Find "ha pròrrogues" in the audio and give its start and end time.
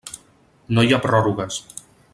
0.97-1.61